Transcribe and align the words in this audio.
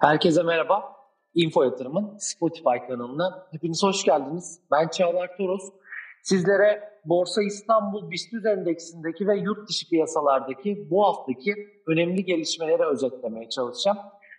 Herkese 0.00 0.42
merhaba. 0.42 0.96
Info 1.34 1.62
Yatırım'ın 1.62 2.16
Spotify 2.18 2.86
kanalına 2.88 3.46
hepiniz 3.50 3.82
hoş 3.82 4.04
geldiniz. 4.04 4.60
Ben 4.70 4.88
Çağlar 4.88 5.36
Toros. 5.36 5.62
Sizlere 6.22 6.92
Borsa 7.04 7.42
İstanbul 7.42 8.10
BIST 8.10 8.46
Endeksindeki 8.46 9.26
ve 9.26 9.38
yurt 9.38 9.68
dışı 9.68 9.88
piyasalardaki 9.88 10.90
bu 10.90 11.04
haftaki 11.06 11.54
önemli 11.86 12.24
gelişmeleri 12.24 12.84
özetlemeye 12.84 13.48
çalışacağım. 13.48 13.98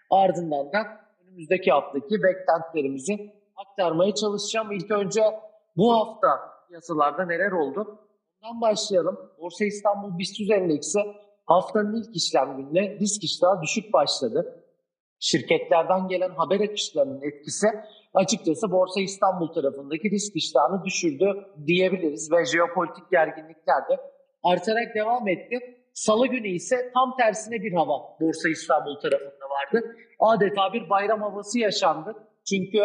Ardından 0.09 0.71
da 0.71 0.79
önümüzdeki 1.23 1.71
haftaki 1.71 2.23
beklentilerimizi 2.23 3.33
aktarmaya 3.55 4.15
çalışacağım. 4.15 4.71
İlk 4.71 4.91
önce 4.91 5.23
bu 5.77 5.93
hafta 5.93 6.27
piyasalarda 6.67 7.25
neler 7.25 7.51
oldu? 7.51 7.99
Bundan 8.41 8.61
başlayalım. 8.61 9.19
Borsa 9.39 9.65
İstanbul 9.65 10.17
BIST 10.17 10.51
Endeksi 10.51 10.99
haftanın 11.45 11.95
ilk 11.95 12.15
işlem 12.15 12.57
gününe 12.57 12.99
risk 12.99 13.23
iştahı 13.23 13.61
düşük 13.61 13.93
başladı 13.93 14.60
şirketlerden 15.21 16.07
gelen 16.07 16.29
haber 16.29 16.59
akışlarının 16.59 17.21
etkisi 17.21 17.67
açıkçası 18.13 18.71
Borsa 18.71 19.01
İstanbul 19.01 19.53
tarafındaki 19.53 20.11
risk 20.11 20.35
iştahını 20.35 20.85
düşürdü 20.85 21.25
diyebiliriz 21.67 22.31
ve 22.31 22.45
jeopolitik 22.45 23.11
gerginlikler 23.11 23.81
de 23.89 23.99
artarak 24.43 24.95
devam 24.95 25.27
etti. 25.27 25.59
Salı 25.93 26.27
günü 26.27 26.47
ise 26.47 26.91
tam 26.93 27.17
tersine 27.17 27.63
bir 27.63 27.73
hava 27.73 28.17
Borsa 28.21 28.49
İstanbul 28.49 28.99
tarafında 28.99 29.45
vardı. 29.49 29.95
Adeta 30.19 30.73
bir 30.73 30.89
bayram 30.89 31.21
havası 31.21 31.59
yaşandı. 31.59 32.15
Çünkü 32.49 32.79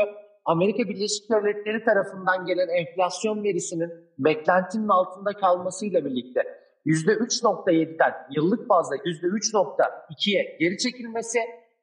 Amerika 0.44 0.88
Birleşik 0.88 1.30
Devletleri 1.30 1.84
tarafından 1.84 2.46
gelen 2.46 2.68
enflasyon 2.68 3.44
verisinin 3.44 3.91
beklentinin 4.18 4.88
altında 4.88 5.32
kalmasıyla 5.32 6.05
birlikte 6.05 6.42
%3.7'den 6.86 8.12
yıllık 8.30 8.68
bazda 8.68 8.96
%3.2'ye 8.96 10.56
geri 10.60 10.78
çekilmesi 10.78 11.38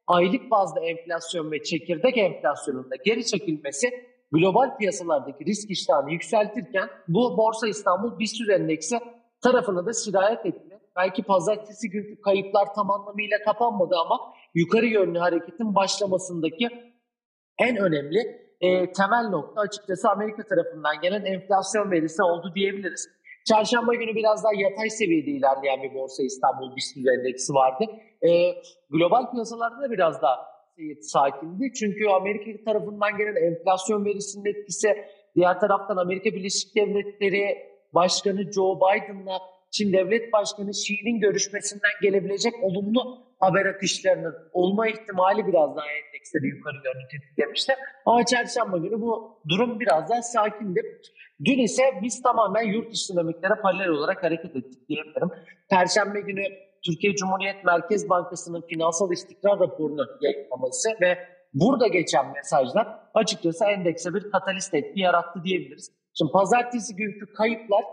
aylık 0.07 0.51
bazda 0.51 0.79
enflasyon 0.79 1.51
ve 1.51 1.63
çekirdek 1.63 2.17
enflasyonunda 2.17 2.95
geri 3.05 3.25
çekilmesi 3.25 3.89
global 4.31 4.77
piyasalardaki 4.77 5.45
risk 5.45 5.69
iştahını 5.69 6.11
yükseltirken 6.11 6.89
bu 7.07 7.37
Borsa 7.37 7.67
İstanbul 7.67 8.19
BIST 8.19 8.49
endeksi 8.49 8.99
tarafına 9.43 9.85
da 9.85 9.93
sirayet 9.93 10.45
etti. 10.45 10.79
Belki 10.95 11.23
pazartesi 11.23 11.89
günkü 11.89 12.21
kayıplar 12.21 12.73
tam 12.75 12.91
anlamıyla 12.91 13.37
kapanmadı 13.45 13.95
ama 14.05 14.19
yukarı 14.53 14.85
yönlü 14.85 15.19
hareketin 15.19 15.75
başlamasındaki 15.75 16.69
en 17.59 17.77
önemli 17.77 18.19
e, 18.61 18.91
temel 18.91 19.29
nokta 19.29 19.61
açıkçası 19.61 20.09
Amerika 20.09 20.43
tarafından 20.43 21.01
gelen 21.01 21.25
enflasyon 21.25 21.91
verisi 21.91 22.23
oldu 22.23 22.51
diyebiliriz. 22.55 23.09
Çarşamba 23.45 23.93
günü 23.95 24.15
biraz 24.15 24.43
daha 24.43 24.53
yatay 24.53 24.89
seviyede 24.89 25.31
ilerleyen 25.31 25.83
bir 25.83 25.93
Borsa 25.93 26.23
İstanbul 26.23 26.75
BIST 26.75 26.97
endeksi 26.97 27.53
vardı. 27.53 27.85
E, 28.21 28.29
global 28.89 29.31
piyasalarda 29.31 29.81
da 29.81 29.91
biraz 29.91 30.21
daha 30.21 30.53
sakindi. 31.01 31.73
Çünkü 31.79 32.07
Amerika 32.07 32.63
tarafından 32.65 33.17
gelen 33.17 33.35
enflasyon 33.35 34.05
verisinin 34.05 34.45
etkisi, 34.45 34.87
diğer 35.35 35.59
taraftan 35.59 35.97
Amerika 35.97 36.29
Birleşik 36.29 36.75
Devletleri 36.75 37.57
Başkanı 37.93 38.51
Joe 38.51 38.77
Biden'la 38.77 39.39
Çin 39.71 39.93
Devlet 39.93 40.33
Başkanı 40.33 40.69
Xi'nin 40.69 41.19
görüşmesinden 41.19 41.91
gelebilecek 42.01 42.53
olumlu 42.63 43.23
haber 43.43 43.65
akışlarının 43.65 44.35
olma 44.53 44.87
ihtimali 44.87 45.47
biraz 45.47 45.75
daha 45.75 45.85
endeksleri 45.85 46.47
yukarı 46.47 46.75
yönlü 46.75 47.07
tetiklemişti. 47.11 47.73
Ama 48.05 48.25
çarşamba 48.25 48.77
günü 48.77 49.01
bu 49.01 49.41
durum 49.49 49.79
biraz 49.79 50.09
daha 50.09 50.21
sakindi. 50.21 50.81
Dün 51.45 51.59
ise 51.59 51.83
biz 52.01 52.21
tamamen 52.21 52.63
yurt 52.63 52.93
dışı 52.93 53.13
dinamiklere 53.13 53.55
paralel 53.61 53.89
olarak 53.89 54.23
hareket 54.23 54.55
ettik 54.55 54.89
diyebilirim. 54.89 55.29
Perşembe 55.69 56.21
günü 56.21 56.43
Türkiye 56.85 57.15
Cumhuriyet 57.15 57.65
Merkez 57.65 58.09
Bankası'nın 58.09 58.61
finansal 58.61 59.11
istikrar 59.11 59.59
raporunu 59.59 60.05
yayınlaması 60.21 60.89
ve 61.01 61.17
burada 61.53 61.87
geçen 61.87 62.31
mesajlar 62.33 62.87
açıkçası 63.13 63.65
endekse 63.65 64.13
bir 64.13 64.31
katalist 64.31 64.73
etki 64.73 64.99
yarattı 64.99 65.43
diyebiliriz. 65.43 65.91
Şimdi 66.17 66.31
pazartesi 66.31 66.95
günkü 66.95 67.33
kayıplar 67.33 67.83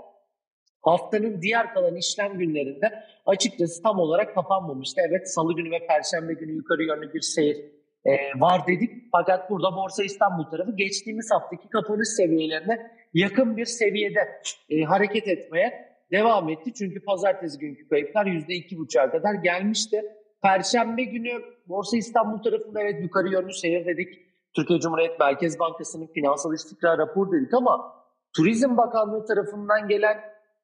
haftanın 0.82 1.42
diğer 1.42 1.74
kalan 1.74 1.96
işlem 1.96 2.38
günlerinde 2.38 3.04
açıkçası 3.26 3.82
tam 3.82 3.98
olarak 3.98 4.34
kapanmamıştı. 4.34 5.00
Evet 5.08 5.34
salı 5.34 5.56
günü 5.56 5.70
ve 5.70 5.86
perşembe 5.86 6.32
günü 6.32 6.52
yukarı 6.52 6.84
yönlü 6.84 7.14
bir 7.14 7.20
seyir 7.20 7.56
e, 8.04 8.41
var 8.41 8.66
dedik. 8.66 8.90
Fakat 9.12 9.50
burada 9.50 9.76
Borsa 9.76 10.04
İstanbul 10.04 10.44
tarafı 10.44 10.76
geçtiğimiz 10.76 11.30
haftaki 11.30 11.69
kapanış 11.69 12.08
seviyelerine 12.08 12.90
yakın 13.14 13.56
bir 13.56 13.64
seviyede 13.64 14.42
e, 14.70 14.82
hareket 14.82 15.28
etmeye 15.28 15.90
devam 16.12 16.48
etti. 16.48 16.72
Çünkü 16.74 17.04
pazartesi 17.04 17.58
günkü 17.58 17.88
kayıplar 17.88 18.26
%2,5'a 18.26 19.10
kadar 19.10 19.34
gelmişti. 19.34 20.02
Perşembe 20.42 21.04
günü 21.04 21.42
Borsa 21.69 21.96
İstanbul 21.96 22.42
tarafında 22.42 22.80
evet 22.82 23.02
yukarı 23.02 23.28
yönlü 23.28 23.52
seyir 23.52 23.86
dedik. 23.86 24.08
Türkiye 24.56 24.80
Cumhuriyet 24.80 25.20
Merkez 25.20 25.58
Bankası'nın 25.58 26.06
finansal 26.06 26.54
istikrar 26.54 26.98
raporu 26.98 27.32
dedik 27.32 27.54
ama 27.54 27.92
Turizm 28.36 28.76
Bakanlığı 28.76 29.26
tarafından 29.26 29.88
gelen 29.88 30.20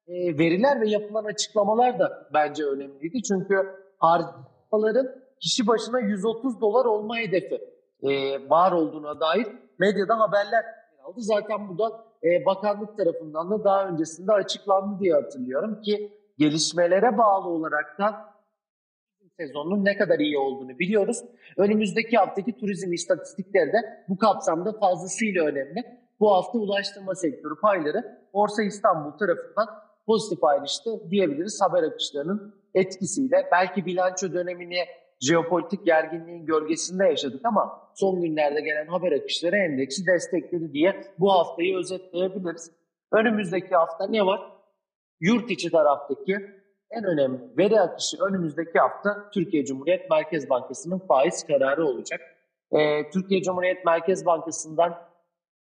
veriler 0.07 0.81
ve 0.81 0.89
yapılan 0.89 1.25
açıklamalar 1.25 1.99
da 1.99 2.29
bence 2.33 2.63
önemliydi. 2.65 3.23
Çünkü 3.23 3.55
harcamaların 3.97 5.07
kişi 5.39 5.67
başına 5.67 5.99
130 5.99 6.61
dolar 6.61 6.85
olma 6.85 7.17
hedefi 7.17 7.61
e, 8.03 8.09
var 8.49 8.71
olduğuna 8.71 9.19
dair 9.19 9.47
medyada 9.79 10.19
haberler 10.19 10.65
aldı. 11.03 11.21
Zaten 11.21 11.69
bu 11.69 11.77
da 11.77 12.05
e, 12.23 12.45
bakanlık 12.45 12.97
tarafından 12.97 13.51
da 13.51 13.63
daha 13.63 13.87
öncesinde 13.87 14.31
açıklandı 14.31 14.99
diye 14.99 15.13
hatırlıyorum 15.13 15.81
ki 15.81 16.11
gelişmelere 16.37 17.17
bağlı 17.17 17.47
olarak 17.49 17.99
da 17.99 18.37
sezonun 19.39 19.85
ne 19.85 19.97
kadar 19.97 20.19
iyi 20.19 20.37
olduğunu 20.37 20.79
biliyoruz. 20.79 21.23
Önümüzdeki 21.57 22.17
haftaki 22.17 22.57
turizm 22.57 22.93
istatistikleri 22.93 23.73
de 23.73 23.77
bu 24.09 24.17
kapsamda 24.17 24.73
fazlasıyla 24.79 25.45
önemli. 25.45 25.83
Bu 26.19 26.33
hafta 26.33 26.57
ulaştırma 26.57 27.15
sektörü 27.15 27.59
payları 27.61 28.27
Borsa 28.33 28.63
İstanbul 28.63 29.11
tarafından 29.11 29.67
pozitif 30.07 30.43
ayrıştı 30.43 30.89
diyebiliriz 31.11 31.59
haber 31.61 31.83
akışlarının 31.83 32.55
etkisiyle. 32.73 33.49
Belki 33.51 33.85
bilanço 33.85 34.33
dönemini 34.33 34.85
jeopolitik 35.21 35.85
gerginliğin 35.85 36.45
gölgesinde 36.45 37.05
yaşadık 37.05 37.45
ama 37.45 37.91
son 37.95 38.21
günlerde 38.21 38.61
gelen 38.61 38.87
haber 38.87 39.11
akışları 39.11 39.55
endeksi 39.55 40.07
destekledi 40.07 40.73
diye 40.73 41.01
bu 41.19 41.31
haftayı 41.33 41.77
özetleyebiliriz. 41.77 42.71
Önümüzdeki 43.11 43.75
hafta 43.75 44.07
ne 44.07 44.25
var? 44.25 44.51
Yurt 45.19 45.51
içi 45.51 45.71
taraftaki 45.71 46.37
en 46.89 47.03
önemli 47.03 47.39
veri 47.57 47.79
akışı 47.79 48.17
önümüzdeki 48.23 48.79
hafta 48.79 49.29
Türkiye 49.33 49.65
Cumhuriyet 49.65 50.09
Merkez 50.09 50.49
Bankası'nın 50.49 50.99
faiz 50.99 51.43
kararı 51.47 51.85
olacak. 51.85 52.21
Ee, 52.71 53.09
Türkiye 53.09 53.41
Cumhuriyet 53.41 53.85
Merkez 53.85 54.25
Bankası'ndan 54.25 55.07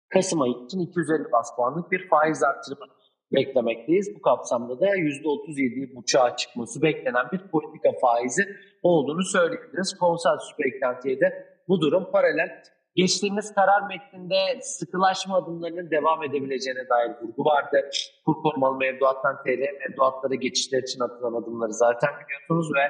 Kasım 0.08 0.40
ayı 0.40 0.54
için 0.64 0.80
250 0.80 1.32
bas 1.32 1.56
puanlık 1.56 1.90
bir 1.90 2.08
faiz 2.08 2.42
artırımı 2.42 2.86
beklemekteyiz. 3.32 4.16
Bu 4.16 4.22
kapsamda 4.22 4.80
da 4.80 4.96
%37 4.96 5.94
buçuğa 5.96 6.36
çıkması 6.36 6.82
beklenen 6.82 7.26
bir 7.32 7.38
politika 7.38 7.92
faizi 8.00 8.42
olduğunu 8.82 9.22
söyleyebiliriz. 9.22 9.98
Konsensüs 9.98 10.58
beklentiye 10.58 11.20
de 11.20 11.46
bu 11.68 11.80
durum 11.80 12.10
paralel. 12.12 12.62
Geçtiğimiz 12.96 13.54
karar 13.54 13.88
metninde 13.88 14.60
sıkılaşma 14.60 15.36
adımlarının 15.36 15.90
devam 15.90 16.22
edebileceğine 16.22 16.88
dair 16.88 17.10
vurgu 17.22 17.44
vardı. 17.44 17.90
Kur 18.26 18.34
korumalı 18.42 18.76
mevduattan 18.76 19.36
TL 19.42 19.88
mevduatlara 19.88 20.34
geçişler 20.34 20.82
için 20.82 21.00
atılan 21.00 21.42
adımları 21.42 21.72
zaten 21.72 22.10
biliyorsunuz 22.20 22.68
ve 22.76 22.84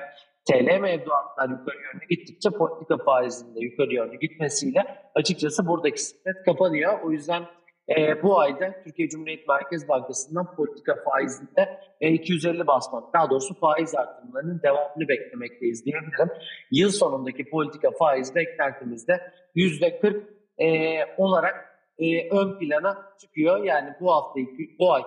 TL 0.49 0.81
mevduatlar 0.81 1.49
yukarı 1.49 1.77
yönlü 1.77 2.07
gittikçe 2.11 2.51
politika 2.51 2.97
faizinde 3.05 3.61
yukarı 3.61 3.95
yönlü 3.95 4.19
gitmesiyle 4.19 4.81
açıkçası 5.15 5.67
buradaki 5.67 6.03
sepet 6.03 6.45
kapanıyor. 6.45 7.01
O 7.05 7.11
yüzden 7.11 7.43
e, 7.89 8.23
bu 8.23 8.41
ayda 8.41 8.83
Türkiye 8.85 9.09
Cumhuriyet 9.09 9.49
Merkez 9.49 9.89
Bankası'ndan 9.89 10.55
politika 10.57 10.95
faizinde 11.05 11.81
e, 12.01 12.11
250 12.11 12.67
basman, 12.67 13.11
daha 13.15 13.31
doğrusu 13.31 13.55
faiz 13.55 13.95
artımlarının 13.95 14.61
devamını 14.63 15.09
beklemekteyiz 15.09 15.85
diyebilirim. 15.85 16.29
Yıl 16.71 16.91
sonundaki 16.91 17.51
politika 17.51 17.91
faiz 17.91 18.35
beklentimizde 18.35 19.33
%40 19.57 20.23
e, 20.59 20.99
olarak 21.17 21.55
e, 21.99 22.29
ön 22.31 22.59
plana 22.59 23.13
çıkıyor. 23.21 23.65
Yani 23.65 23.95
bu 24.01 24.13
hafta, 24.13 24.41
bu 24.79 24.93
ay 24.93 25.03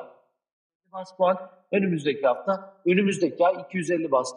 bas 0.94 1.39
önümüzdeki 1.71 2.27
hafta, 2.27 2.73
önümüzdeki 2.85 3.45
ay 3.45 3.56
250 3.68 4.12
bas 4.12 4.27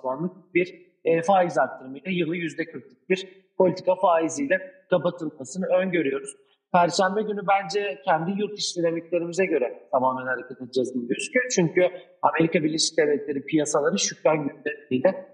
bir 0.54 0.90
e, 1.04 1.22
faiz 1.22 1.58
arttırımıyla 1.58 2.10
yılı 2.10 2.36
%40'lık 2.36 3.10
bir 3.10 3.28
politika 3.58 3.94
faiziyle 3.94 4.72
kapatılmasını 4.90 5.66
öngörüyoruz. 5.66 6.36
Perşembe 6.72 7.22
günü 7.22 7.40
bence 7.48 8.02
kendi 8.04 8.40
yurt 8.40 8.56
dışı 8.56 8.80
dinamiklerimize 8.80 9.46
göre 9.46 9.88
tamamen 9.92 10.26
hareket 10.26 10.62
edeceğiz 10.62 10.94
gibi 10.94 11.08
gözüküyor. 11.08 11.46
Çünkü 11.54 11.90
Amerika 12.22 12.62
Birleşik 12.62 12.98
Devletleri 12.98 13.44
piyasaları 13.44 13.98
şükran 13.98 14.48
gündemiyle 14.48 15.28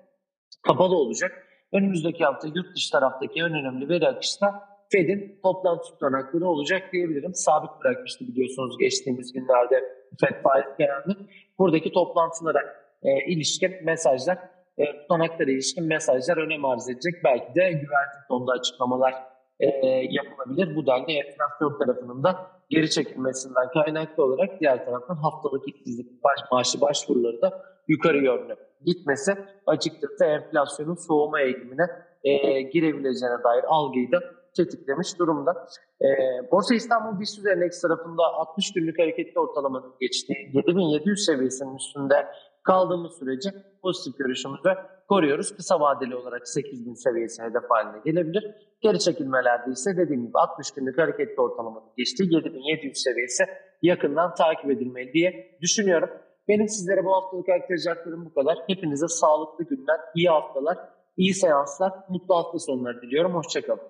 kapalı 0.66 0.96
olacak. 0.96 1.32
Önümüzdeki 1.72 2.24
hafta 2.24 2.48
yurt 2.48 2.76
dışı 2.76 2.92
taraftaki 2.92 3.40
en 3.40 3.54
önemli 3.54 3.88
veri 3.88 4.08
akışı 4.08 4.40
da 4.40 4.68
Fed'in 4.92 5.40
toplantı 5.42 5.88
tutanakları 5.88 6.46
olacak 6.48 6.82
diyebilirim. 6.92 7.34
Sabit 7.34 7.70
bırakmıştı 7.84 8.28
biliyorsunuz 8.28 8.78
geçtiğimiz 8.78 9.32
günlerde 9.32 9.84
Fed 10.20 10.42
faiz 10.42 10.64
genelde. 10.78 11.12
Buradaki 11.58 11.92
toplantılara 11.92 12.60
e, 13.02 13.32
ilişkin 13.32 13.84
mesajlar 13.84 14.38
e, 14.78 14.84
tutanaklara 15.00 15.50
ilişkin 15.50 15.84
mesajlar 15.84 16.36
önem 16.36 16.64
arz 16.64 16.88
edecek. 16.88 17.14
Belki 17.24 17.54
de 17.54 17.62
güvercin 17.72 18.22
tonda 18.28 18.52
açıklamalar 18.52 19.14
e, 19.60 19.86
yapılabilir. 20.10 20.76
Bu 20.76 20.86
denli 20.86 21.12
enflasyon 21.12 21.78
tarafının 21.78 22.22
da 22.24 22.50
geri 22.70 22.90
çekilmesinden 22.90 23.68
kaynaklı 23.72 24.24
olarak 24.24 24.60
diğer 24.60 24.84
taraftan 24.84 25.14
haftalık 25.14 25.68
işsizlik 25.68 26.24
baş, 26.24 26.40
maaşı 26.52 26.80
başvuruları 26.80 27.42
da 27.42 27.62
yukarı 27.88 28.24
yönlü 28.24 28.56
gitmesi 28.84 29.34
açıkçası 29.66 30.24
enflasyonun 30.24 30.94
soğuma 30.94 31.40
eğilimine 31.40 31.86
e, 32.24 32.62
girebileceğine 32.62 33.44
dair 33.44 33.64
algıyı 33.68 34.12
da 34.12 34.20
tetiklemiş 34.56 35.18
durumda. 35.18 35.66
E, 36.00 36.06
Borsa 36.52 36.74
İstanbul 36.74 37.20
BIST 37.20 37.46
Endeks 37.46 37.80
tarafında 37.80 38.22
60 38.22 38.72
günlük 38.72 38.98
hareketli 38.98 39.40
ortalamanın 39.40 39.94
geçtiği 40.00 40.50
7700 40.54 41.24
seviyesinin 41.24 41.76
üstünde 41.76 42.26
kaldığımız 42.62 43.18
sürece 43.18 43.50
pozitif 43.82 44.18
görüşümüzü 44.18 44.70
koruyoruz. 45.08 45.56
Kısa 45.56 45.80
vadeli 45.80 46.16
olarak 46.16 46.48
8000 46.48 46.94
seviyesi 46.94 47.42
hedef 47.42 47.62
haline 47.70 48.02
gelebilir. 48.04 48.44
Geri 48.80 48.98
çekilmelerde 48.98 49.70
ise 49.70 49.96
dediğim 49.96 50.26
gibi 50.26 50.38
60 50.38 50.70
günlük 50.70 50.98
hareketli 50.98 51.40
ortalamanın 51.40 51.88
geçtiği 51.96 52.34
7700 52.34 53.02
seviyesi 53.02 53.44
yakından 53.82 54.34
takip 54.34 54.70
edilmeli 54.70 55.12
diye 55.12 55.58
düşünüyorum. 55.62 56.10
Benim 56.48 56.68
sizlere 56.68 57.04
bu 57.04 57.12
haftalık 57.12 57.48
aktaracaklarım 57.48 58.24
bu 58.24 58.34
kadar. 58.34 58.58
Hepinize 58.66 59.08
sağlıklı 59.08 59.64
günler, 59.64 60.00
iyi 60.14 60.28
haftalar, 60.28 60.78
iyi 61.16 61.34
seanslar, 61.34 61.92
mutlu 62.08 62.36
hafta 62.36 62.58
sonları 62.58 63.02
diliyorum. 63.02 63.34
Hoşçakalın. 63.34 63.82